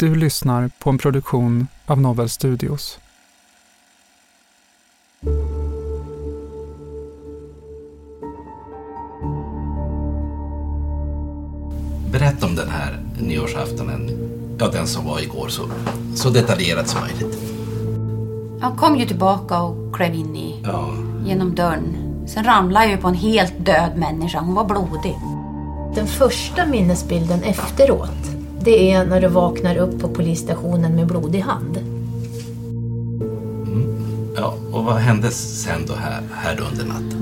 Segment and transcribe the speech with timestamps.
[0.00, 2.98] Du lyssnar på en produktion av Novel Studios.
[12.12, 14.10] Berätta om den här nyårsaftonen,
[14.58, 15.62] ja den som var igår, så,
[16.14, 17.38] så detaljerat som möjligt.
[18.60, 20.94] Jag kom ju tillbaka och klev in i, Ja,
[21.26, 21.96] genom dörren.
[22.28, 24.40] Sen ramlade jag ju på en helt död människa.
[24.40, 25.16] Hon var blodig.
[25.94, 31.78] Den första minnesbilden efteråt, det är när du vaknar upp på polisstationen med blodig hand.
[34.36, 37.20] ja, och vad hände sen då här, här då under natten?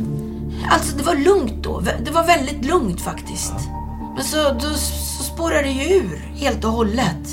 [0.71, 1.81] Alltså det var lugnt då.
[1.81, 3.55] Det var väldigt lugnt faktiskt.
[4.15, 4.69] Men så, då,
[5.19, 7.25] så spårade det ju ur helt och hållet.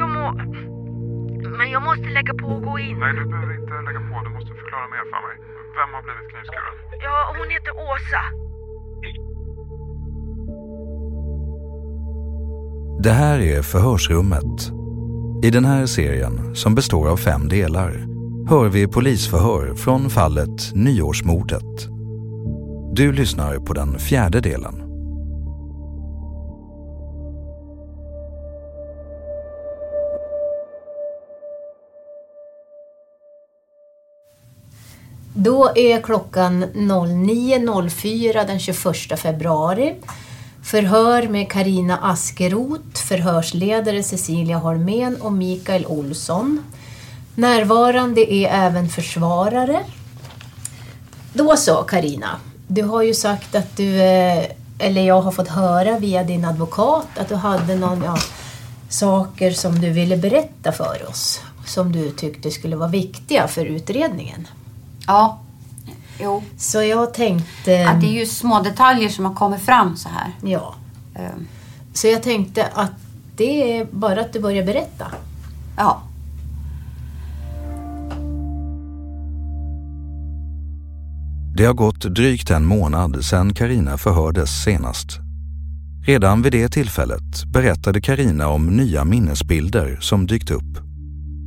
[0.00, 0.32] Jag må...
[1.58, 2.98] Men jag måste lägga på och gå in.
[2.98, 4.14] Nej, du behöver inte lägga på.
[4.26, 5.36] Du måste förklara mer för mig.
[5.78, 6.74] Vem har blivit knivskuren?
[7.06, 8.22] Ja, hon heter Åsa.
[12.98, 14.72] Det här är Förhörsrummet.
[15.42, 18.06] I den här serien, som består av fem delar,
[18.48, 21.88] hör vi polisförhör från fallet Nyårsmordet.
[22.92, 24.82] Du lyssnar på den fjärde delen.
[35.34, 39.94] Då är klockan 09.04 den 21 februari.
[40.66, 46.64] Förhör med Karina Askeroth, förhörsledare Cecilia Holmén och Mikael Olsson.
[47.34, 49.84] Närvarande är även försvarare.
[51.32, 54.44] Då så Karina, du har ju sagt att du, eh,
[54.78, 58.16] eller jag har fått höra via din advokat att du hade någon, ja,
[58.88, 61.40] saker som du ville berätta för oss.
[61.66, 64.48] Som du tyckte skulle vara viktiga för utredningen.
[65.06, 65.40] Ja,
[66.20, 66.42] jo.
[66.56, 67.88] Så jag tänkte...
[67.88, 70.32] Att det är ju små detaljer som har kommit fram så här.
[70.42, 70.74] Ja.
[71.14, 71.46] Ehm,
[71.92, 72.92] Så jag tänkte att
[73.36, 75.06] det är bara att du börjar berätta.
[75.76, 76.02] Ja.
[81.56, 85.18] Det har gått drygt en månad sedan Karina förhördes senast.
[86.06, 90.85] Redan vid det tillfället berättade Karina om nya minnesbilder som dykt upp.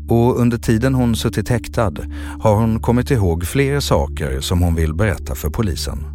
[0.09, 1.93] Och under tiden hon suttit häktad
[2.41, 6.05] har hon kommit ihåg fler saker som hon vill berätta för polisen.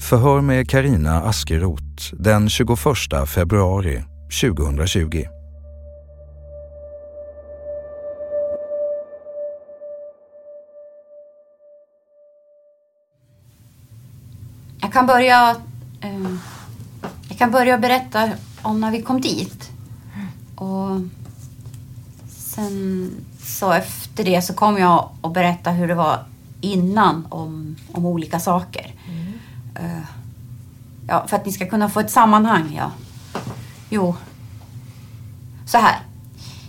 [0.00, 2.78] Förhör med Karina Askeroth den 21
[3.26, 4.04] februari
[4.42, 5.24] 2020.
[14.80, 15.56] Jag kan börja...
[16.00, 16.34] Eh,
[17.28, 18.30] jag kan börja berätta
[18.62, 19.70] om när vi kom dit.
[20.56, 21.00] Och
[22.54, 23.10] sen
[23.42, 26.24] så efter det så kommer jag att berätta hur det var
[26.60, 28.94] innan om, om olika saker.
[29.74, 30.04] Eh,
[31.08, 32.90] ja, för att ni ska kunna få ett sammanhang, ja.
[33.90, 34.16] Jo.
[35.66, 35.98] Så här.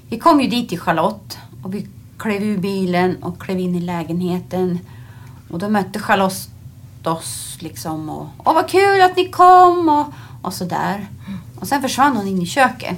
[0.10, 1.88] Vi kom ju dit till Charlotte och vi
[2.18, 4.80] klev ur bilen och klev in i lägenheten.
[5.50, 6.50] Och då mötte Charlotte
[7.04, 11.08] oss liksom och Åh vad kul att ni kom och, och sådär.
[11.60, 12.98] Och sen försvann hon in i köket.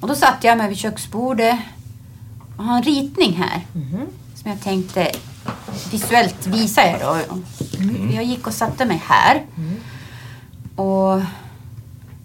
[0.00, 1.58] Och då satt jag mig vid köksbordet
[2.56, 3.66] och har en ritning här.
[4.34, 5.10] Som jag tänkte
[5.92, 7.16] visuellt visa er då.
[8.14, 9.42] Jag gick och satte mig här.
[10.76, 11.20] Och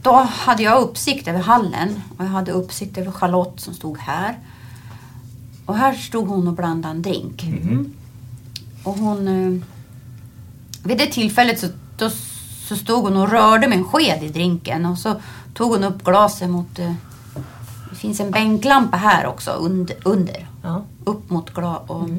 [0.01, 4.39] då hade jag uppsikt över hallen och jag hade uppsikt över Charlotte som stod här.
[5.65, 7.43] Och här stod hon och blandade en drink.
[8.83, 9.27] Och hon...
[9.27, 9.61] eh,
[10.83, 11.67] Vid det tillfället så,
[11.97, 12.09] då,
[12.67, 15.15] så stod hon och rörde med en sked i drinken och så
[15.53, 16.79] tog hon upp glaset mot...
[17.89, 19.97] Det finns en bänklampa här också under.
[20.03, 20.47] under
[21.03, 21.81] Upp mot glas.
[21.87, 22.09] Och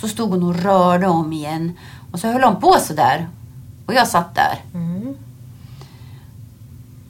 [0.00, 1.72] Så stod hon och rörde om igen.
[2.12, 3.28] Och så höll hon på så där.
[3.86, 4.62] Och jag satt där.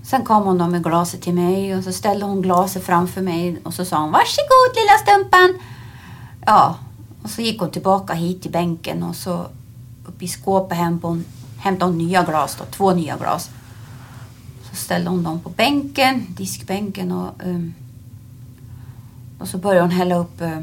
[0.02, 3.58] Sen kom hon då med glaset till mig och så ställde hon glaset framför mig
[3.64, 5.66] och så sa hon Varsågod lilla stumpan.
[6.46, 6.76] Ja,
[7.22, 9.46] och så gick hon tillbaka hit till bänken och så
[10.06, 11.24] upp i skåpet hämtade hon,
[11.58, 13.50] hämtade hon nya glas då, två nya glas.
[14.76, 17.74] Ställde hon dem på bänken, diskbänken och, um,
[19.38, 20.60] och så började hon hälla upp uh,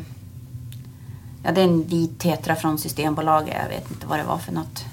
[1.43, 3.55] Ja, det är en vit tetra från Systembolaget.
[3.61, 4.85] Jag vet inte vad det var för något.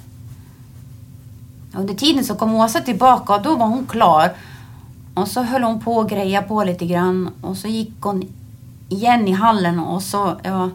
[1.72, 4.32] Under tiden så kom Åsa tillbaka och då var hon klar.
[5.14, 7.30] Och så höll hon på och greja på lite grann.
[7.40, 8.28] Och så gick hon
[8.88, 10.36] igen i hallen och så...
[10.42, 10.70] Ja,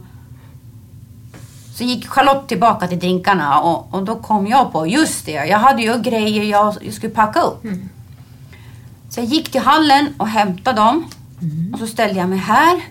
[1.76, 5.60] så gick Charlotte tillbaka till drinkarna och, och då kom jag på, just det, jag
[5.60, 7.64] hade ju grejer jag, jag skulle packa upp.
[7.64, 7.90] Mm.
[9.10, 11.06] Så jag gick till hallen och hämtade dem.
[11.74, 12.82] Och så ställde jag mig här.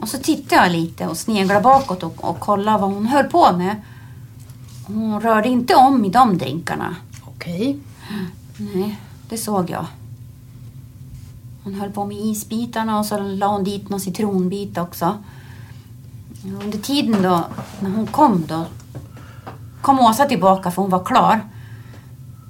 [0.00, 3.52] Och så tittade jag lite och sneglade bakåt och, och kollade vad hon höll på
[3.52, 3.76] med.
[4.86, 6.96] Hon rörde inte om i de drinkarna.
[7.26, 7.78] Okej.
[8.56, 9.86] Nej, det såg jag.
[11.64, 15.18] Hon höll på med isbitarna och så la hon dit någon citronbit också.
[16.62, 17.44] Under tiden då,
[17.80, 18.64] när hon kom då,
[19.82, 21.40] kom Åsa tillbaka för hon var klar.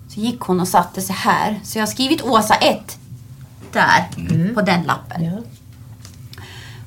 [0.08, 1.60] Så gick hon och satte sig här.
[1.64, 2.98] Så jag har skrivit Åsa 1
[3.72, 4.08] där,
[4.54, 5.22] på den lappen.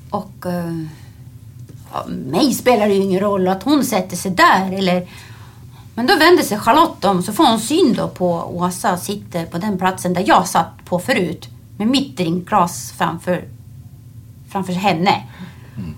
[0.09, 0.81] Och eh,
[1.93, 5.07] ja, mig spelar det ju ingen roll att hon sätter sig där eller
[5.95, 9.57] men då vänder sig Charlotte om så får hon syn då på Åsa sitter på
[9.57, 11.49] den platsen där jag satt på förut.
[11.77, 13.47] Med mitt drinkglas framför,
[14.49, 15.23] framför henne.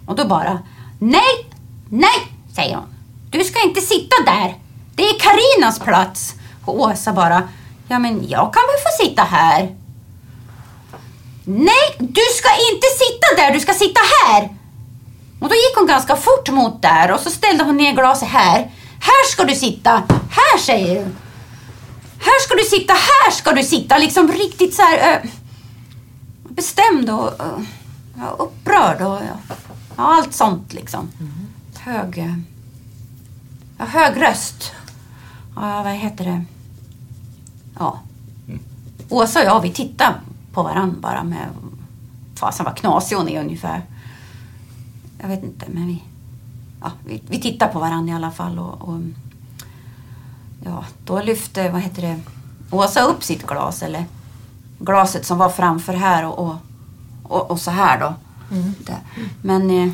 [0.06, 0.60] Och då bara,
[1.00, 1.48] nej,
[1.90, 2.86] nej, säger hon.
[3.30, 4.56] Du ska inte sitta där.
[4.96, 6.36] Det är Karinas plats.
[6.66, 7.50] Och Åsa bara,
[7.88, 9.76] ja men jag kan väl få sitta här.
[11.46, 14.50] Nej, du ska inte sitta där, du ska sitta här.
[15.40, 18.72] Och då gick hon ganska fort mot där och så ställde hon ner glaset här.
[19.00, 21.12] Här ska du sitta, här säger du.
[22.20, 23.98] Här ska du sitta, här ska du sitta.
[23.98, 25.30] Liksom riktigt så här eh,
[26.50, 27.32] bestämd och
[28.18, 29.56] ja, upprörd och ja,
[29.96, 31.12] allt sånt liksom.
[31.80, 32.34] Hög, eh,
[33.78, 34.72] ja, hög röst.
[35.62, 36.44] Ja, vad heter det?
[37.80, 38.00] Ja.
[39.10, 40.16] Åsa och jag, vi tittade
[40.54, 41.48] på varandra bara med...
[42.36, 43.82] Fasen vad knasig hon är ungefär.
[45.22, 46.04] Jag vet inte, men vi...
[46.82, 48.90] Ja, vi, vi tittar på varandra i alla fall och...
[48.90, 49.02] och
[50.66, 52.20] ja, då lyfte, vad heter det,
[52.72, 54.06] Åsa upp sitt glas, eller
[54.80, 56.56] glaset som var framför här och, och,
[57.24, 58.14] och, och så här då.
[58.86, 59.00] Där.
[59.42, 59.72] Men...
[59.72, 59.92] Eh,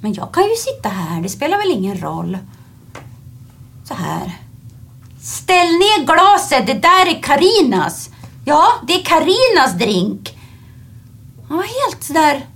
[0.00, 2.38] men jag kan ju sitta här, det spelar väl ingen roll.
[3.84, 4.38] Så här.
[5.22, 8.10] Ställ ner glaset, det där är Karinas.
[8.44, 10.38] Ja, det är Karinas drink.
[11.48, 12.46] Han var helt sådär...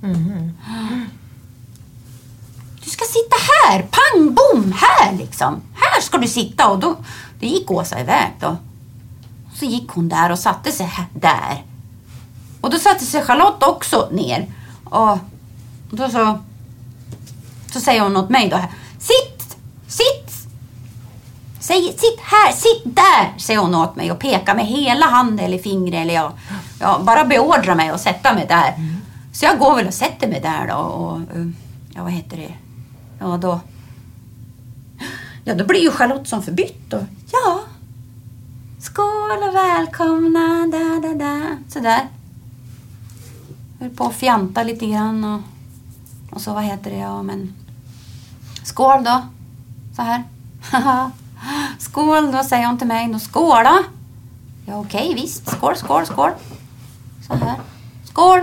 [2.84, 5.62] Du ska sitta här, pang bom, här liksom.
[5.74, 6.68] Här ska du sitta.
[6.68, 6.96] Och då,
[7.40, 8.56] då gick Åsa iväg då.
[9.54, 11.64] Så gick hon där och satte sig här, där.
[12.60, 14.46] Och då satte sig Charlotte också ner.
[14.84, 15.18] Och
[15.90, 16.38] då så...
[17.72, 18.60] Så säger hon åt mig då.
[21.68, 25.58] Säg, sitt här, sitt där, säger hon åt mig och pekar med hela handen eller
[25.58, 26.00] fingret.
[26.00, 26.32] Eller jag,
[26.80, 28.74] jag bara beordrar mig att sätta mig där.
[29.32, 30.74] Så jag går väl och sätter mig där då.
[30.74, 31.46] Och, eh,
[31.94, 32.54] ja, vad heter det?
[33.18, 33.60] Ja, då...
[35.44, 36.92] Ja, då blir ju Charlotte som förbytt.
[36.92, 37.60] Och, ja,
[38.80, 41.56] skål och välkomna, da, da, da.
[41.68, 42.08] Sådär.
[43.80, 45.40] Höll på att fjanta lite grann och,
[46.30, 46.96] och så, vad heter det?
[46.96, 47.54] Ja, men...
[48.64, 49.22] Skål då.
[49.96, 50.22] Så här.
[51.78, 53.12] skål då, säger hon till mig.
[53.12, 53.78] Då skåla.
[54.66, 55.50] Ja, okej, visst.
[55.50, 56.30] Skål, skål, skål.
[57.26, 57.56] Så här.
[58.04, 58.40] Skål.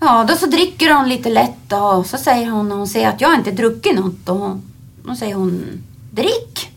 [0.00, 3.20] Ja, då så dricker hon lite lätt och så säger hon när hon ser att
[3.20, 4.26] jag inte druckit något.
[4.26, 4.60] Då,
[5.04, 6.72] då säger hon drick.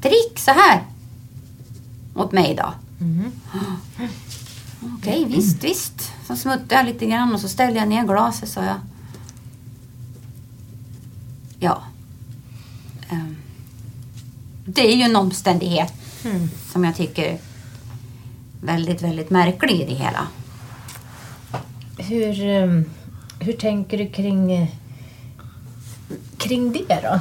[0.00, 0.82] Drick så här.
[2.14, 2.72] Åt mig då.
[4.98, 6.12] Okej, visst, visst.
[6.26, 8.80] Så smuttade jag lite grann och så ställde jag ner glaset så jag.
[11.58, 11.82] Ja.
[13.08, 13.36] Ehm,
[14.66, 15.92] Det är ju en omständighet
[16.72, 17.38] som jag tycker
[18.62, 20.26] väldigt, väldigt märklig i det hela.
[21.98, 22.82] Hur, eh,
[23.40, 24.70] hur tänker du kring,
[26.36, 27.20] kring det då?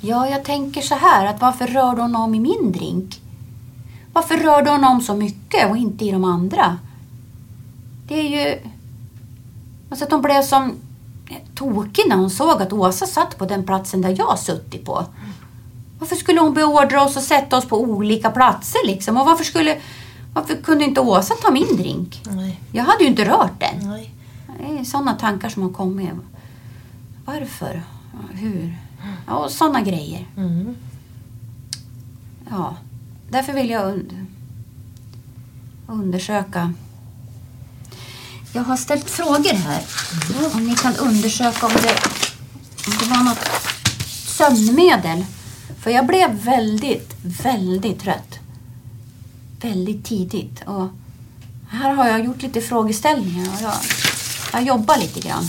[0.00, 3.20] Ja, jag tänker så här att varför rörde hon om i min drink?
[4.12, 6.78] Varför rörde hon om så mycket och inte i de andra?
[8.08, 8.58] Det är ju...
[9.90, 10.72] Alltså att hon blev som
[11.54, 15.04] tokig när hon såg att Åsa satt på den platsen där jag suttit på.
[15.98, 19.16] Varför skulle hon beordra oss att sätta oss på olika platser liksom?
[19.16, 19.78] Och varför skulle...
[20.34, 22.22] Varför kunde inte Åsa ta min drink?
[22.30, 22.60] Nej.
[22.72, 23.88] Jag hade ju inte rört den.
[23.90, 24.14] Nej.
[24.58, 26.10] Det är sådana tankar som har kommit.
[27.24, 27.82] Varför?
[28.32, 28.76] Hur?
[29.26, 30.26] Ja, och sådana grejer.
[30.36, 30.76] Mm.
[32.50, 32.76] Ja,
[33.30, 34.26] därför vill jag und
[35.86, 36.72] undersöka.
[38.56, 39.82] Jag har ställt frågor här.
[40.54, 41.96] Om ni kan undersöka om det,
[42.86, 43.48] om det var något
[44.26, 45.24] sömnmedel.
[45.80, 48.38] För jag blev väldigt, väldigt trött.
[49.60, 50.62] Väldigt tidigt.
[50.66, 50.88] Och
[51.68, 53.74] här har jag gjort lite frågeställningar och jag,
[54.52, 55.48] jag jobbar lite grann.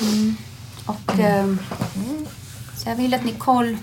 [0.00, 0.36] Mm.
[0.86, 1.54] Och, eh,
[2.76, 3.76] så jag vill att ni koll,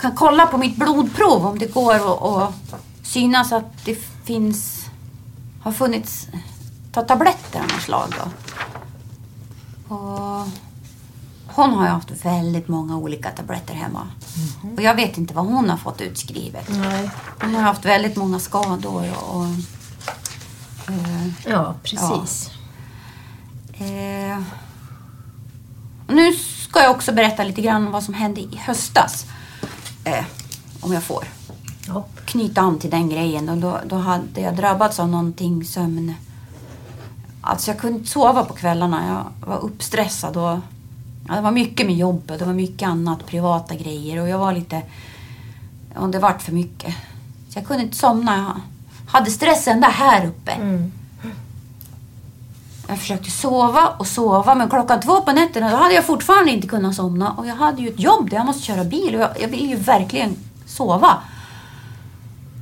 [0.00, 4.86] kan kolla på mitt blodprov om det går att att synas att det finns,
[5.62, 6.28] har funnits,
[6.92, 8.30] ta tabletter av något slag då.
[9.94, 10.48] Och
[11.46, 14.06] hon har ju haft väldigt många olika tabletter hemma.
[14.76, 16.68] Och jag vet inte vad hon har fått utskrivet.
[16.68, 17.10] Nej.
[17.42, 19.44] Hon har haft väldigt många skador och...
[20.92, 22.50] eh, Ja, precis.
[23.74, 24.42] Eh,
[26.06, 29.26] och nu ska jag också berätta lite grann om vad som hände i höstas.
[30.04, 30.24] Eh,
[30.80, 31.24] om jag får.
[31.88, 32.04] Ja.
[32.24, 33.48] Knyta an till den grejen.
[33.48, 36.14] Och då, då hade jag drabbats av någonting sömn...
[37.44, 39.08] Alltså jag kunde inte sova på kvällarna.
[39.08, 40.58] Jag var uppstressad och
[41.28, 42.38] ja, det var mycket med jobbet.
[42.38, 44.22] Det var mycket annat, privata grejer.
[44.22, 44.82] Och jag var lite...
[45.96, 46.94] Och det vart för mycket.
[47.48, 48.60] Så jag kunde inte somna.
[49.06, 50.52] Jag hade stress ända här uppe.
[50.52, 50.92] Mm.
[52.88, 56.68] Jag försökte sova och sova men klockan två på nätterna då hade jag fortfarande inte
[56.68, 57.32] kunnat somna.
[57.32, 59.70] Och jag hade ju ett jobb där jag måste köra bil och jag, jag vill
[59.70, 60.36] ju verkligen
[60.66, 61.18] sova.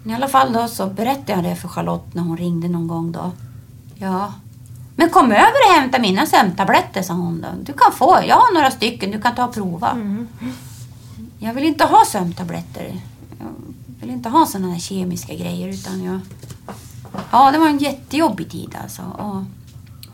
[0.03, 2.89] Men i alla fall då så berättade jag det för Charlotte när hon ringde någon
[2.89, 3.33] gång då.
[3.95, 4.33] Ja.
[4.97, 7.49] Men kom över och hämta mina sömntabletter sa hon då.
[7.63, 9.97] Du kan få, jag har några stycken, du kan ta och prova.
[11.39, 13.01] Jag vill inte ha sömntabletter.
[13.39, 13.47] Jag
[14.01, 16.21] vill inte ha sådana där kemiska grejer utan jag...
[17.31, 19.03] Ja, det var en jättejobbig tid alltså.
[19.03, 19.43] Och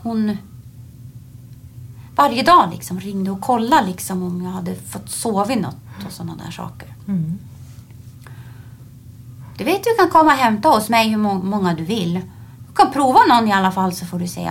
[0.03, 0.37] hon
[2.17, 5.77] varje dag liksom ringde och kollade liksom om jag hade fått sovit något
[6.07, 6.95] och sådana där saker.
[7.09, 7.39] Mm.
[9.57, 12.21] Du vet du kan komma och hämta hos mig hur må- många du vill.
[12.69, 14.45] Du kan prova någon i alla fall så får du se.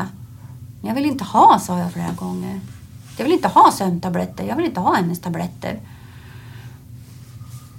[0.81, 2.59] Men jag vill inte ha, sa jag flera gånger.
[3.17, 4.43] Jag vill inte ha sömntabletter.
[4.43, 5.79] Jag vill inte ha hennes tabletter.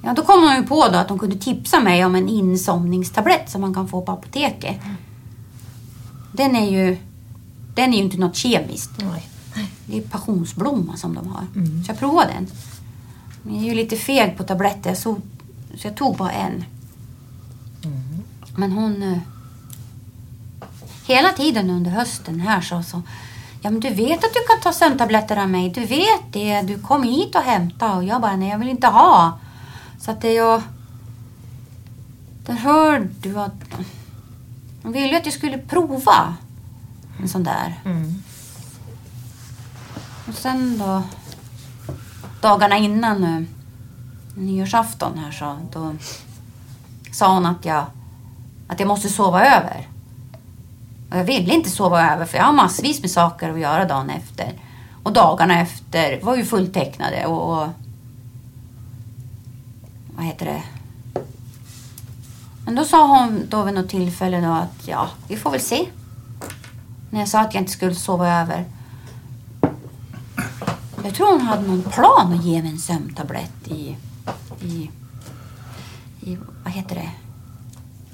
[0.04, 3.50] Ja, då kom hon ju på då att hon kunde tipsa mig om en insomningstablett
[3.50, 4.76] som man kan få på apoteket.
[6.32, 6.96] Den är ju,
[7.74, 8.90] den är ju inte något kemiskt.
[8.98, 9.28] Nej.
[9.86, 11.44] Det är passionsblomma som de har.
[11.84, 12.46] Så jag provade den.
[13.42, 15.16] Men jag är ju lite feg på tabletter så,
[15.76, 16.64] så jag tog bara en.
[18.56, 19.02] Men hon...
[19.02, 19.18] eh,
[21.06, 23.02] Hela tiden under hösten här så, så...
[23.62, 25.70] Ja men du vet att du kan ta sömntabletter av mig.
[25.70, 26.62] Du vet det.
[26.62, 29.38] Du kom hit och hämta och jag bara nej jag vill inte ha.
[30.00, 30.62] Så att det jag...
[32.46, 33.52] Där hör du att...
[34.82, 36.34] Hon ville ju att jag skulle prova
[37.20, 37.80] en sån där.
[37.84, 38.22] Mm.
[40.28, 41.02] Och sen då,
[42.40, 43.46] dagarna innan nu,
[44.42, 45.92] nyårsafton här så, då
[47.12, 47.86] sa hon att jag,
[48.68, 49.88] att jag måste sova över.
[51.10, 54.10] Och jag ville inte sova över för jag har massvis med saker att göra dagen
[54.10, 54.52] efter.
[55.02, 57.68] Och dagarna efter var ju fulltecknade och, och
[60.16, 60.62] vad heter det?
[62.64, 65.86] Men då sa hon då vid något tillfälle då att ja, vi får väl se.
[67.10, 68.64] När jag sa att jag inte skulle sova över.
[71.04, 73.96] Jag tror hon hade någon plan att ge mig en sömntablett i,
[74.60, 74.90] i,
[76.20, 77.25] i vad heter det?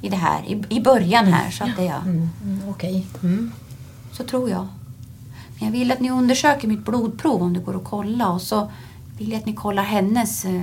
[0.03, 1.51] I det här, i, i början här.
[1.51, 1.97] Så att det ja.
[1.97, 2.31] Mm.
[2.45, 2.69] Mm.
[2.69, 3.07] Okej.
[3.23, 3.53] Mm.
[4.13, 4.69] Så tror jag.
[5.59, 8.29] Men jag vill att ni undersöker mitt blodprov om det går att kolla.
[8.29, 8.71] Och så
[9.19, 10.63] vill jag att ni kollar hennes eh,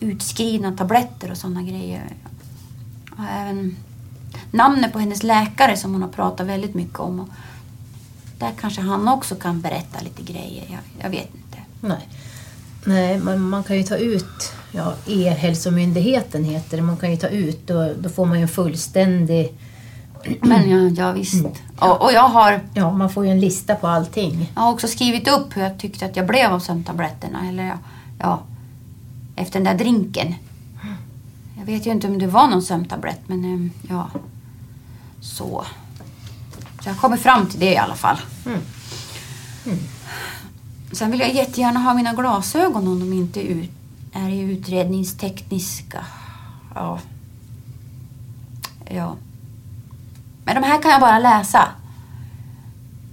[0.00, 2.02] utskrivna tabletter och sådana grejer.
[3.10, 3.76] Och även
[4.50, 7.20] namnet på hennes läkare som hon har pratat väldigt mycket om.
[7.20, 7.28] Och
[8.38, 10.64] där kanske han också kan berätta lite grejer.
[10.70, 11.58] Jag, jag vet inte.
[11.80, 12.08] Nej.
[12.84, 17.28] Nej, men man kan ju ta ut, ja, E-hälsomyndigheten heter det, man kan ju ta
[17.28, 19.52] ut, då, då får man ju en fullständig...
[20.40, 21.46] Men ja, ja visst.
[21.78, 24.52] Och, och jag har Ja, man får ju en lista på allting.
[24.54, 27.48] Jag har också skrivit upp hur jag tyckte att jag blev av sömntabletterna.
[27.48, 27.78] Eller ja,
[28.18, 28.42] ja,
[29.36, 30.34] efter den där drinken.
[31.58, 34.10] Jag vet ju inte om det var någon sömntablett, men eh, ja.
[35.20, 35.64] Så.
[36.82, 38.16] Så jag kommer fram till det i alla fall.
[38.46, 38.60] Mm.
[40.92, 43.70] Sen vill jag jättegärna ha mina glasögon om de inte ut,
[44.16, 46.04] är i utredningstekniska.
[46.74, 46.98] Ja.
[48.90, 49.16] Ja.
[50.44, 51.68] Men de här kan jag bara läsa.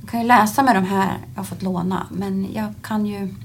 [0.02, 2.08] Jag kan ju läsa med de här jag har fått låna.
[2.12, 3.36] Men jag kan ju...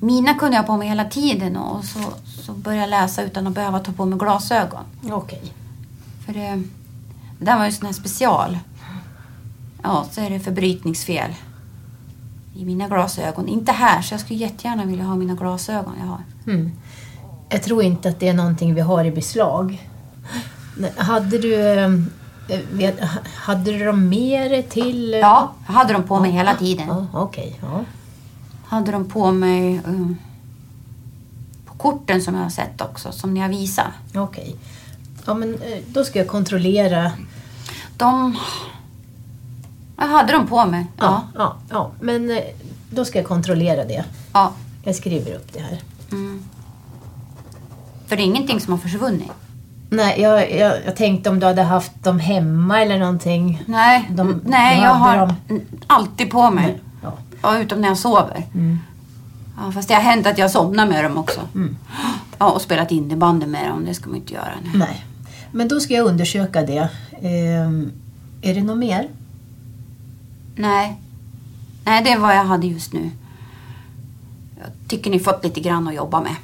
[0.00, 3.46] Mina kunde jag ha på mig hela tiden och så, så började jag läsa utan
[3.46, 4.84] att behöva ta på mig glasögon.
[5.10, 5.52] Okej.
[6.26, 6.62] För det,
[7.38, 8.58] det där var ju sån här special.
[9.82, 11.34] Ja, så är det förbrytningsfel.
[12.54, 13.48] I mina glasögon.
[13.48, 16.20] Inte här, så jag skulle jättegärna vilja ha mina glasögon jag har.
[16.46, 16.72] Mm.
[17.48, 19.88] Jag tror inte att det är någonting vi har i beslag.
[20.96, 21.90] Hade du, eh,
[22.72, 23.00] vet,
[23.34, 25.18] hade du dem med dig till...
[25.22, 26.86] Ja, jag hade dem på mig hela tiden.
[26.88, 27.84] Ja, Okej, ja.
[28.66, 30.10] Hade dem på mig eh,
[31.66, 33.86] på korten som jag har sett också, som ni har visat.
[34.14, 34.56] Okej.
[35.26, 37.12] Ja, men eh, då ska jag kontrollera.
[37.96, 38.36] De...
[40.00, 40.86] Jag hade dem på mig.
[40.98, 41.22] Ja.
[41.34, 42.38] Ja, ja, men eh,
[42.90, 44.04] då ska jag kontrollera det.
[44.32, 44.52] ja.
[44.84, 45.78] Jag skriver upp det här.
[46.12, 46.42] Mm.
[48.06, 49.30] För det är ingenting som har försvunnit.
[49.90, 53.62] Nej, jag, jag, jag tänkte om du hade haft dem hemma eller någonting.
[53.66, 55.34] Nej, De- nej jag har dem.
[55.86, 56.80] alltid på mig.
[57.02, 57.12] Ja.
[57.42, 58.46] Ja, utom när jag sover.
[58.54, 58.78] Mm.
[59.64, 61.40] Ja, fast det har hänt att jag somnar med dem också.
[62.38, 63.84] Ja, och spelat innebandy med dem.
[63.84, 64.52] Det ska man inte göra.
[64.62, 64.72] Nej.
[64.74, 65.04] Nej.
[65.52, 66.88] Men då ska jag undersöka det.
[67.22, 67.92] Ehm,
[68.42, 69.08] är det något mer?
[70.60, 70.96] Nej.
[71.84, 73.10] Nej, det är vad jag hade just nu.
[74.58, 76.36] Jag tycker ni fått lite grann att jobba med.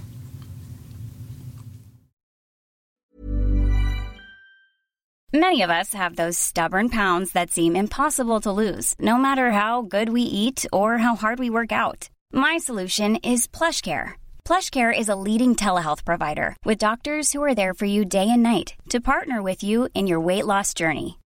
[5.32, 9.82] Many of us have those stubborn pounds that seem impossible to lose, no matter how
[9.82, 12.08] good we eat or how hard we work out.
[12.32, 14.12] My solution is PlushCare.
[14.46, 18.42] PlushCare is a leading telehealth provider with doctors who are there for you day and
[18.42, 21.18] night to partner with you in your weight loss journey.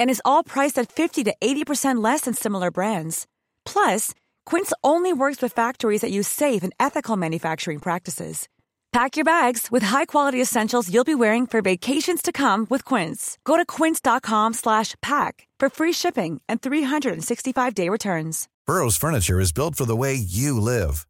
[0.00, 3.26] And is all priced at 50 to 80% less than similar brands.
[3.64, 4.12] Plus,
[4.44, 8.48] Quince only works with factories that use safe and ethical manufacturing practices.
[8.90, 13.36] Pack your bags with high-quality essentials you'll be wearing for vacations to come with Quince.
[13.44, 18.48] Go to quince.com slash pack for free shipping and 365-day returns.
[18.66, 21.06] Burrow's furniture is built for the way you live.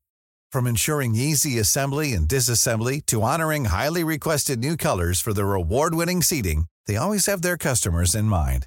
[0.50, 6.22] From ensuring easy assembly and disassembly to honoring highly requested new colors for their award-winning
[6.22, 8.66] seating, they always have their customers in mind.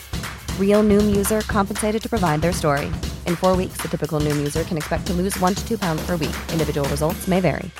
[0.59, 2.85] Real Noom user compensated to provide their story.
[3.27, 6.07] In four weeks, the typical Noom user can expect to lose one to two pounds
[6.07, 6.35] per week.
[6.53, 7.71] Individual results may vary.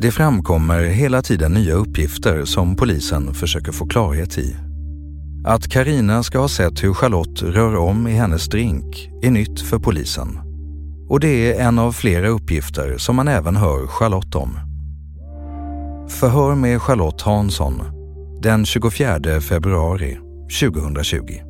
[0.00, 4.56] Det framkommer hela tiden nya uppgifter som polisen försöker få klarhet i.
[5.46, 9.78] Att Karina ska ha sett hur Charlotte rör om i hennes drink är nytt för
[9.78, 10.38] polisen.
[11.08, 14.65] Och det är en av flera uppgifter som man även hör Charlotte om.
[16.08, 17.82] Förhör med Charlotte Hansson
[18.42, 20.18] den 24 februari
[20.60, 21.40] 2020.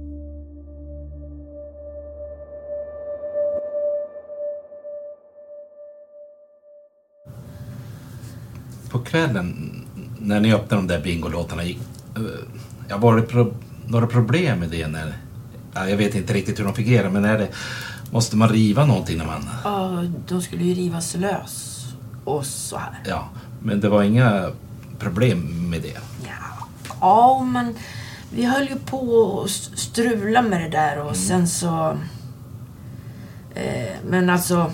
[8.90, 9.73] På kvällen
[10.19, 11.81] när ni öppnade de där Bingolåtarna, gick-
[12.16, 12.23] eh,
[12.88, 13.55] ja, var det pro
[13.87, 14.88] några problem med det?
[14.88, 15.12] När,
[15.75, 17.49] ja, jag vet inte riktigt hur de fungerar, men är det,
[18.11, 19.49] måste man riva någonting när man...
[19.64, 21.85] Ja, de skulle ju rivas lös
[22.25, 22.99] och så här.
[23.07, 23.29] Ja,
[23.66, 24.50] men det var inga
[24.98, 25.98] problem med det?
[27.00, 27.74] Ja, men
[28.33, 31.96] vi höll ju på att strula med det där och sen så...
[33.55, 34.72] Eh, men alltså...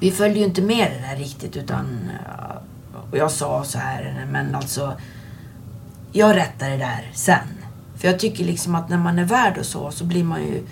[0.00, 2.10] Vi följde ju inte med det där riktigt utan...
[2.10, 2.56] eh,
[3.10, 4.96] Och jag sa så här, men alltså...
[6.12, 7.48] Jag rättar det där sen.
[7.96, 10.62] För jag tycker liksom att när man är värd och så, så blir man ju...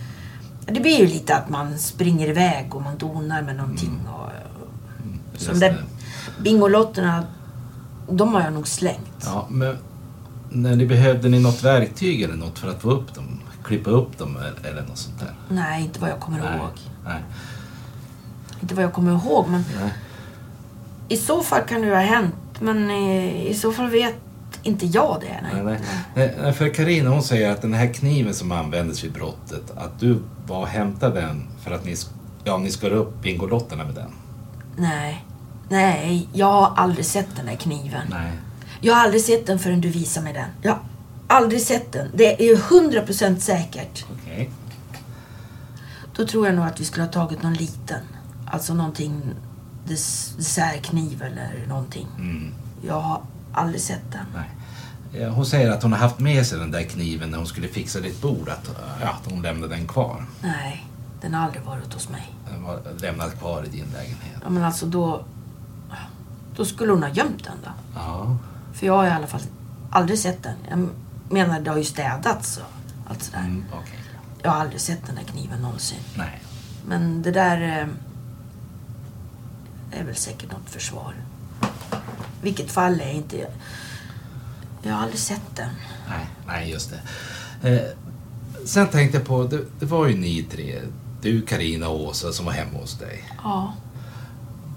[0.67, 4.01] Det blir ju lite att man springer iväg och man donar med någonting.
[4.09, 4.31] Och,
[5.41, 5.85] så de där
[6.41, 7.25] Bingolotterna,
[8.11, 9.25] de har jag nog slängt.
[9.25, 9.77] Ja, men
[10.51, 13.41] när ni behövde ni något verktyg eller något för att få upp dem?
[13.65, 15.35] Klippa upp dem eller- något sånt där?
[15.49, 16.59] Nej, inte vad jag kommer Nej.
[16.59, 16.71] ihåg.
[17.05, 17.23] Nej.
[18.63, 19.93] Inte vad jag kommer ihåg, men Nej.
[21.09, 22.35] i så fall kan det ju ha hänt.
[22.61, 24.15] Men i, i så fall vet
[24.63, 25.41] inte jag det.
[25.65, 25.79] Nej.
[26.15, 26.53] Nej, nej.
[26.53, 30.59] För Karina hon säger att den här kniven som användes vid brottet, att du var
[30.61, 31.97] och hämtade den för att ni,
[32.45, 34.11] ja, ni skar upp Bingolotterna med den.
[34.77, 35.25] Nej.
[35.71, 38.07] Nej, jag har aldrig sett den där kniven.
[38.11, 38.33] Nej.
[38.81, 40.49] Jag har aldrig sett den förrän du visar mig den.
[40.63, 40.81] Jag har
[41.37, 42.09] aldrig sett den.
[42.15, 44.05] Det är hundra procent säkert.
[44.23, 44.51] Okej.
[46.17, 48.01] Då tror jag nog att vi skulle ha tagit någon liten.
[48.47, 49.23] Alltså någonting,
[49.87, 52.07] des- dessertkniv eller någonting.
[52.19, 52.55] Mm.
[52.87, 54.25] Jag har aldrig sett den.
[54.35, 54.51] Nej.
[55.23, 57.69] Ja, Hon säger att hon har haft med sig den där kniven när hon skulle
[57.69, 58.71] fixa ditt bord, att,
[59.03, 60.25] ja, att hon lämnade den kvar.
[60.43, 60.87] Nej,
[61.21, 62.33] den har aldrig varit hos mig.
[62.53, 64.41] Den var lämnad kvar i din lägenhet.
[64.43, 65.25] Ja, men alltså då...
[66.61, 67.71] Då skulle hon ha gömt den då.
[67.95, 68.37] Ja.
[68.73, 69.41] För jag har i alla fall
[69.91, 70.57] aldrig sett den.
[70.71, 70.89] Jag
[71.33, 73.39] menar, det har ju städats och allt sådär.
[73.39, 73.99] Mm, okej.
[74.43, 75.99] Jag har aldrig sett den där kniven någonsin.
[76.15, 76.41] Nej.
[76.87, 77.89] Men det där eh,
[80.01, 81.15] är väl säkert något försvar.
[82.43, 83.47] Vilket fall är inte...
[84.83, 85.71] Jag har aldrig sett den.
[86.09, 87.01] Nej, nej just det.
[87.71, 87.91] Eh,
[88.67, 90.81] sen tänkte jag på, det, det var ju ni tre,
[91.23, 93.25] du, Karina och Åsa som var hemma hos dig.
[93.43, 93.75] Ja.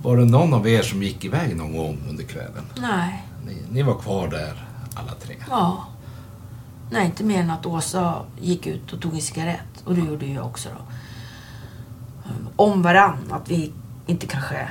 [0.04, 2.64] Var det någon av er som gick iväg någon gång under kvällen?
[2.82, 3.28] Nej.
[3.46, 5.36] Ni, ni var kvar där alla tre?
[5.50, 5.88] Ja.
[6.92, 9.84] Nej, inte mer än att Åsa gick ut och tog en cigarett.
[9.86, 10.82] Och det gjorde ju jag också då.
[12.30, 13.32] Um, Om varann.
[13.32, 13.74] Att vi
[14.06, 14.70] inte kanske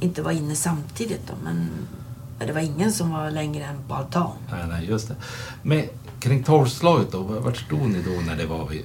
[0.00, 1.34] inte var inne samtidigt då.
[1.44, 1.68] Men
[2.42, 4.30] men det var ingen som var längre än på altan.
[4.50, 5.14] Nej, nej, just det.
[5.62, 5.84] Men
[6.20, 8.84] kring tolvslaget då, vart stod ni då när det var vid,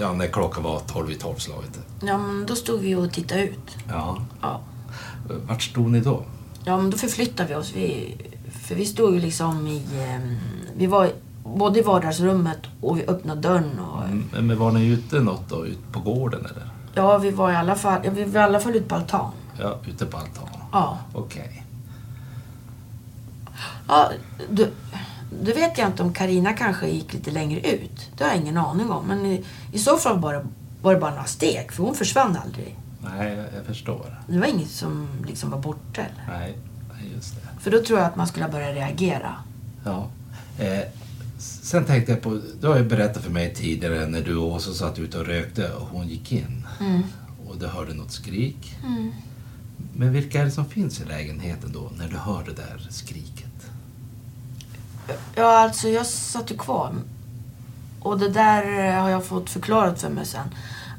[0.00, 1.80] ja, när klockan var tolv i tolvslaget?
[2.00, 3.76] Ja, men då stod vi och tittade ut.
[3.88, 4.18] Ja.
[4.40, 4.60] Ja.
[5.48, 6.22] Vart stod ni då?
[6.64, 7.72] Ja, men då förflyttade vi oss.
[7.74, 8.16] Vi,
[8.62, 9.82] för vi stod ju liksom i...
[10.08, 10.36] ehm,
[10.76, 11.10] Vi var
[11.44, 13.78] både i vardagsrummet och vi öppnade dörren.
[13.78, 16.68] Och, Mm, Men var ni ute något då, ut på gården eller?
[16.94, 19.30] Ja, vi var i alla fall, ja, vi var i alla fall ute på altan.
[19.60, 20.48] Ja, ute på altan.
[20.72, 20.98] Ja.
[21.14, 21.64] Okej.
[23.88, 24.10] Ja,
[24.50, 24.70] du,
[25.42, 28.10] det vet jag inte om Karina kanske gick lite längre ut.
[28.18, 29.06] Det har jag ingen aning om.
[29.06, 30.46] Men i, i så fall var det,
[30.82, 32.76] var det bara några steg, för hon försvann aldrig.
[33.04, 34.20] Nej, jag, jag förstår.
[34.26, 36.02] Det var inget som liksom var borta.
[36.02, 36.38] Eller?
[36.38, 36.56] Nej,
[36.92, 37.60] nej, just det.
[37.60, 39.34] För då tror jag att man skulle ha börjat reagera.
[39.84, 40.08] Ja.
[40.58, 40.80] Eh,
[41.38, 44.72] sen tänkte jag på, du har ju berättat för mig tidigare när du och Åsa
[44.72, 46.66] satt ute och rökte och hon gick in.
[46.80, 47.02] Mm.
[47.48, 48.76] Och du hörde något skrik.
[48.84, 49.12] Mm.
[49.94, 53.70] Men vilka är det som finns i lägenheten då, när du hör det där skriket?
[55.34, 56.94] Ja, alltså jag satt ju kvar.
[58.00, 60.48] Och det där har jag fått förklarat för mig sen.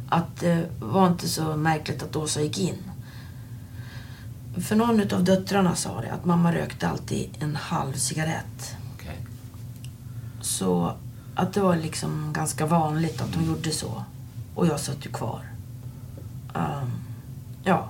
[0.09, 2.77] Att det var inte så märkligt att Åsa gick in.
[4.67, 8.75] För någon av döttrarna sa det, att mamma rökte alltid en halv cigarett.
[8.95, 9.17] Okej.
[10.41, 10.93] Så
[11.35, 14.03] att det var liksom ganska vanligt att hon gjorde så.
[14.55, 15.41] Och jag satt ju kvar.
[16.55, 16.91] Ehm,
[17.63, 17.89] ja.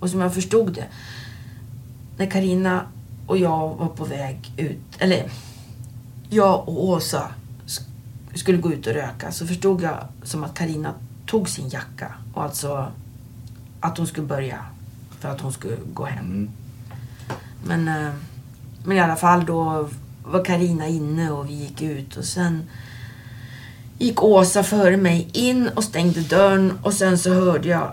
[0.00, 0.86] Och som jag förstod det,
[2.16, 2.82] när Karina
[3.26, 5.30] och jag var på väg ut, eller
[6.30, 7.30] jag och Åsa
[7.66, 7.88] sk-
[8.34, 10.94] skulle gå ut och röka så förstod jag som att Karina
[11.28, 12.92] tog sin jacka och alltså
[13.80, 14.64] att hon skulle börja
[15.20, 16.50] för att hon skulle gå hem.
[17.64, 18.12] Men, eh,
[18.84, 19.88] men i alla fall då
[20.24, 22.62] var Karina inne och vi gick ut och sen
[23.98, 27.92] gick Åsa före mig in och stängde dörren och sen så hörde jag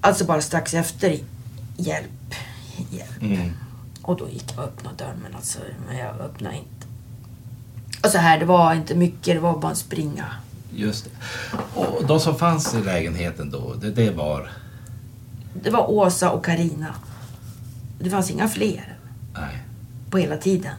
[0.00, 1.18] alltså bara strax efter
[1.76, 2.34] hjälp,
[2.90, 3.22] hjälp.
[3.22, 3.52] Mm.
[4.02, 6.86] Och då gick jag och öppnade dörren men alltså men jag öppnade inte.
[8.02, 10.26] Och så här, det var inte mycket, det var bara en springa.
[10.80, 11.10] Just det.
[11.80, 14.50] Och de som fanns i lägenheten då, det, det var...
[15.62, 16.94] Det var Åsa och Karina.
[17.98, 18.96] Det fanns inga fler.
[19.34, 19.62] Nej.
[20.10, 20.74] På hela tiden.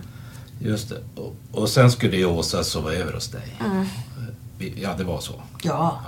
[0.60, 1.22] Just det.
[1.22, 3.58] Och, och sen skulle ju Åsa sova över hos dig.
[3.66, 3.86] Mm.
[4.76, 5.34] Ja, det var så.
[5.64, 6.02] Ja.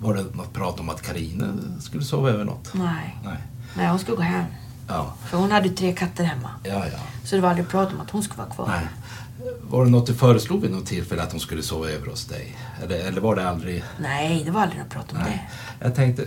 [0.00, 1.46] Var det något prat om att Karina
[1.80, 2.74] skulle sova över något?
[2.74, 3.18] Nej.
[3.24, 3.38] Nej.
[3.76, 4.44] Nej, hon skulle gå hem.
[4.88, 6.50] Ja, För hon hade tre katter hemma.
[6.64, 6.98] ja, ja.
[7.24, 8.68] Så det var aldrig prat om att hon skulle vara kvar.
[8.68, 8.86] Nej.
[9.62, 12.56] Var det något du föreslog vid något tillfälle att hon skulle sova över hos dig?
[12.82, 13.84] Eller, eller var det aldrig...
[14.00, 15.48] Nej, det var aldrig något prat om Nej.
[15.80, 16.24] Jag tänkte...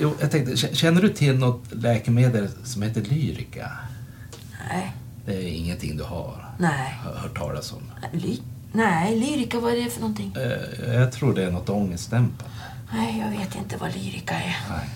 [0.00, 3.60] Jo, jag tänkte, känner du till något läkemedel som heter Lyrica?
[3.60, 4.74] det.
[4.74, 4.92] Nej.
[5.26, 6.94] Det är ingenting du har Nej.
[7.04, 7.82] hör- hört talas om?
[8.12, 8.40] Ly-
[8.72, 10.34] Nej, lyrika, vad är det för någonting?
[10.36, 12.44] Eh, Jag tror det är något ångestdämpande.
[12.92, 14.56] Nej, jag vet inte vad lyrika är.
[14.70, 14.88] Nej.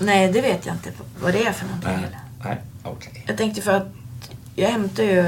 [0.00, 0.90] Nej, det vet jag inte
[1.22, 1.90] vad det är för någonting.
[1.92, 3.24] Nej, nej okej.
[3.26, 3.86] Jag tänkte för att
[4.54, 5.18] jag hämtar ju...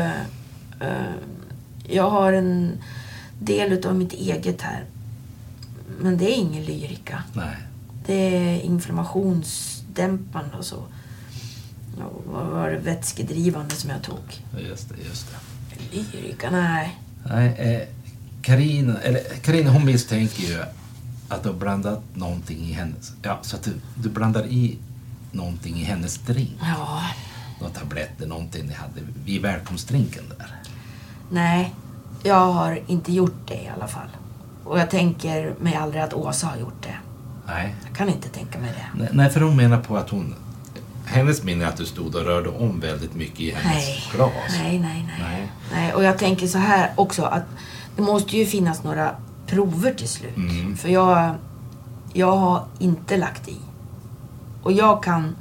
[0.80, 1.14] eh,
[1.88, 2.78] jag har en
[3.38, 4.84] del utav mitt eget här.
[6.00, 7.22] Men det är ingen lyrika.
[7.32, 7.56] Nej.
[8.06, 10.76] Det är inflammationsdämpande och så.
[11.96, 14.42] Och vad var det vätskedrivande som jag tog?
[14.68, 15.36] Just det, just det.
[15.96, 16.98] Lyrika, nej.
[17.30, 17.82] Nej, eh,
[18.48, 20.58] eller hon misstänker ju
[21.28, 23.12] att du har blandat någonting i hennes...
[23.22, 24.78] Ja, så att du, du blandar i
[25.32, 26.56] någonting i hennes drink.
[26.60, 27.02] Ja,
[27.60, 30.56] Några tabletter, någonting ni hade vid välkomstdrinken där.
[31.30, 31.74] nej.
[32.22, 34.08] Jag har inte gjort det i alla fall.
[34.64, 36.96] Och jag tänker mig aldrig att Åsa har gjort det.
[37.46, 37.74] Nej.
[37.86, 39.08] Jag kan inte tänka mig det.
[39.12, 40.34] Nej, för hon menar på att hon...
[41.04, 44.04] Hennes minne är att du stod och rörde om väldigt mycket i hennes Nej.
[44.14, 44.30] glas.
[44.48, 45.18] Nej, nej, nej.
[45.20, 45.52] Nej.
[45.72, 45.94] nej.
[45.94, 47.44] Och jag tänker så här också att
[47.96, 49.14] det måste ju finnas några
[49.46, 50.36] prover till slut.
[50.36, 50.76] Mm.
[50.76, 51.34] För jag,
[52.12, 53.56] jag har inte lagt i.
[54.62, 55.36] Och jag kan...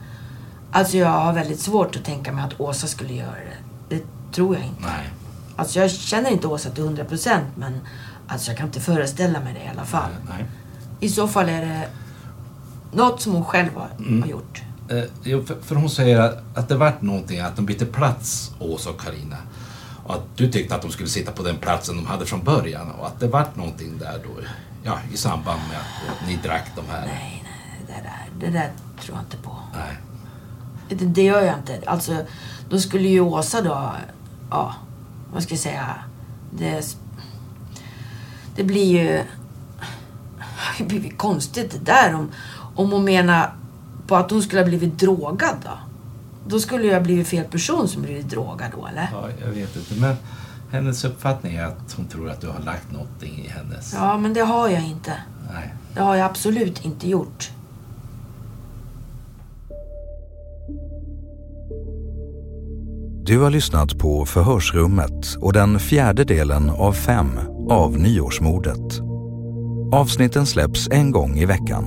[0.76, 3.96] Alltså jag har väldigt svårt att tänka mig att Åsa skulle göra det.
[3.96, 4.82] Det tror jag inte.
[4.82, 5.10] Nej.
[5.56, 7.80] Alltså jag känner inte Åsa till 100 procent men
[8.28, 10.10] alltså jag kan inte föreställa mig det i alla fall.
[10.30, 10.46] Nej.
[11.00, 11.88] I så fall är det
[12.92, 14.22] något som hon själv har, Mm.
[14.22, 14.62] har gjort.
[14.90, 18.52] Eh, jo, för, för hon säger att, att det vart någonting, att de bytte plats,
[18.60, 19.38] Åsa och Karina.
[20.06, 22.92] Och att du tyckte att de skulle sitta på den platsen de hade från början.
[22.92, 24.30] Och att det vart någonting där då,
[24.84, 27.06] ja, i samband med att ni drack de här.
[27.06, 29.56] Nej, nej, det där, det där tror jag inte på.
[29.74, 29.98] Nej.
[30.90, 31.80] Det, det gör jag inte.
[31.86, 32.18] Alltså,
[32.70, 33.92] då skulle ju Åsa då,
[34.52, 34.76] ja,
[35.34, 35.96] vad ska jag säga,
[36.52, 36.98] det,
[38.56, 39.24] det blir ju,
[40.78, 42.32] det blir konstigt det där om,
[42.76, 43.54] om hon menar
[44.08, 45.80] på att hon skulle ha blivit drogad då.
[46.48, 49.10] Då skulle jag ha blivit fel person som blivit drogad då, eller?
[49.12, 49.96] Ja, jag vet inte.
[49.96, 50.16] Men
[50.72, 53.94] hennes uppfattning är att hon tror att du har lagt någonting i hennes...
[53.94, 55.14] Ja, men det har jag inte.
[55.54, 55.74] Nej.
[55.94, 57.52] Det har jag absolut inte gjort.
[63.28, 67.28] Du har lyssnat på Förhörsrummet och den fjärde delen av fem
[67.70, 69.02] av Nyårsmordet.
[69.94, 71.86] Avsnitten släpps en gång i veckan.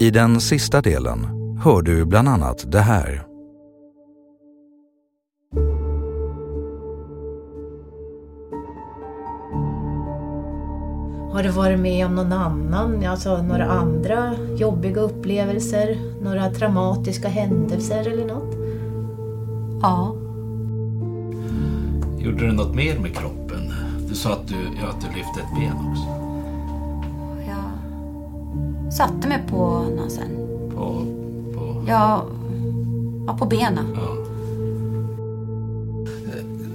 [0.00, 1.26] I den sista delen
[1.64, 3.24] hör du bland annat det här.
[11.32, 15.96] Har du varit med om någon annan, alltså några andra jobbiga upplevelser?
[16.22, 18.57] Några traumatiska händelser eller något?
[19.82, 20.14] Ja.
[22.18, 23.72] Gjorde du något mer med kroppen?
[24.08, 26.04] Du sa att du, ja, att du lyfte ett ben också.
[27.46, 30.30] Jag satte mig på någon sen.
[30.74, 31.04] På...
[31.54, 31.84] på...
[31.88, 32.24] Ja,
[33.26, 33.86] ja på benen.
[33.94, 34.18] Ja.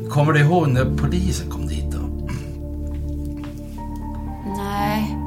[0.10, 2.00] Kommer du ihåg när polisen kom dit då?
[4.58, 5.18] Nej.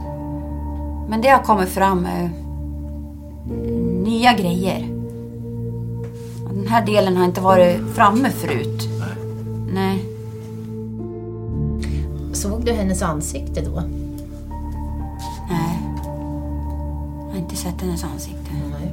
[1.09, 2.31] Men det har kommit fram eh,
[4.05, 4.96] nya grejer.
[6.67, 8.89] Den här delen har inte varit framme förut.
[9.73, 10.05] Nej.
[12.33, 13.83] Såg du hennes ansikte då?
[15.51, 15.81] Nej.
[17.19, 18.51] Jag har inte sett hennes ansikte.
[18.71, 18.93] Nej.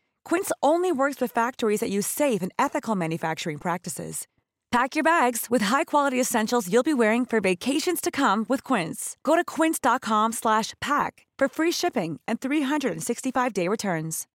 [0.25, 4.27] Quince only works with factories that use safe and ethical manufacturing practices.
[4.71, 9.17] Pack your bags with high-quality essentials you'll be wearing for vacations to come with Quince.
[9.23, 14.27] Go to quince.com/pack for free shipping and 365-day returns.